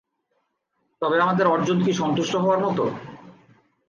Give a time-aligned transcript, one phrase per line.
[1.01, 2.83] তবে আমাদের অর্জন কি সন্তুষ্ট হওয়ার মতো?